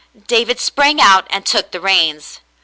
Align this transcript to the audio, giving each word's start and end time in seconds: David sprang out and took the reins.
David 0.25 0.59
sprang 0.59 0.99
out 0.99 1.27
and 1.29 1.45
took 1.45 1.69
the 1.69 1.79
reins. 1.79 2.39